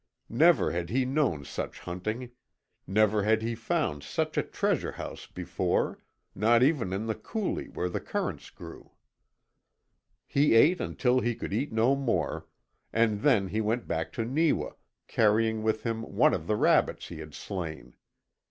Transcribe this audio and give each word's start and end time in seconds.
Never 0.29 0.71
had 0.71 0.89
he 0.89 1.05
known 1.05 1.45
such 1.45 1.81
hunting, 1.81 2.31
never 2.87 3.21
had 3.21 3.43
he 3.43 3.53
found 3.53 4.01
such 4.01 4.35
a 4.35 4.41
treasure 4.41 4.93
house 4.93 5.27
before 5.27 5.99
not 6.33 6.63
even 6.63 6.91
in 6.91 7.05
the 7.05 7.13
coulee 7.13 7.67
where 7.67 7.87
the 7.87 7.99
currants 8.01 8.49
grew. 8.49 8.93
He 10.25 10.55
ate 10.55 10.81
until 10.81 11.19
he 11.19 11.35
could 11.35 11.53
eat 11.53 11.71
no 11.71 11.95
more, 11.95 12.47
and 12.91 13.21
then 13.21 13.49
he 13.49 13.61
went 13.61 13.87
back 13.87 14.11
to 14.13 14.25
Neewa, 14.25 14.71
carrying 15.07 15.61
with 15.61 15.83
him 15.83 16.01
one 16.01 16.33
of 16.33 16.47
the 16.47 16.55
rabbits 16.55 17.09
he 17.09 17.19
had 17.19 17.35
slain. 17.35 17.95